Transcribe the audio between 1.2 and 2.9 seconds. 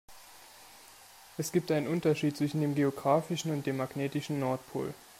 Es gibt einen Unterschied zwischen dem